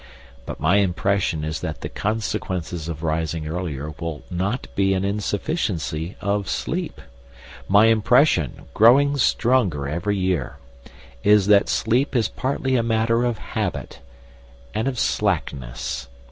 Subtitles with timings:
[0.47, 6.15] But my impression is that the consequences of rising earlier will not be an insufficiency
[6.21, 6.99] of sleep.
[7.67, 10.57] My impression, growing stronger every year,
[11.23, 13.99] is that sleep is partly a matter of habit
[14.73, 16.07] and of slackness.